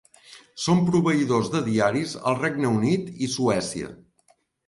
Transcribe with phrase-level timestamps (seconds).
[0.61, 3.93] Són proveïdors de diaris al Regne Unit i Suècia.